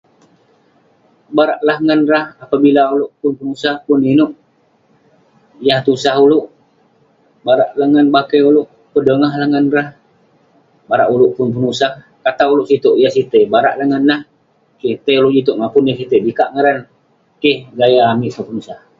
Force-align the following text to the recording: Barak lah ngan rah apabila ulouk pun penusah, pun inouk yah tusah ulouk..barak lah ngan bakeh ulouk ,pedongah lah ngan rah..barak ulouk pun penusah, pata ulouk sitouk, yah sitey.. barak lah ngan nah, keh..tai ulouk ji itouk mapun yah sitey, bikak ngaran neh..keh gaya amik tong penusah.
Barak 1.37 1.59
lah 1.67 1.77
ngan 1.85 2.01
rah 2.11 2.25
apabila 2.45 2.81
ulouk 2.95 3.11
pun 3.19 3.31
penusah, 3.39 3.75
pun 3.85 3.99
inouk 4.13 4.31
yah 5.67 5.79
tusah 5.87 6.15
ulouk..barak 6.25 7.69
lah 7.77 7.87
ngan 7.93 8.07
bakeh 8.15 8.41
ulouk 8.49 8.69
,pedongah 8.93 9.33
lah 9.39 9.47
ngan 9.51 9.65
rah..barak 9.75 11.07
ulouk 11.13 11.31
pun 11.37 11.47
penusah, 11.55 11.91
pata 12.23 12.43
ulouk 12.51 12.67
sitouk, 12.71 12.95
yah 13.01 13.11
sitey.. 13.15 13.41
barak 13.53 13.73
lah 13.79 13.85
ngan 13.89 14.03
nah, 14.11 14.21
keh..tai 14.79 15.15
ulouk 15.19 15.33
ji 15.35 15.39
itouk 15.43 15.57
mapun 15.61 15.87
yah 15.89 15.97
sitey, 15.99 16.19
bikak 16.27 16.47
ngaran 16.53 16.77
neh..keh 16.81 17.57
gaya 17.79 18.01
amik 18.11 18.31
tong 18.35 18.47
penusah. 18.49 18.81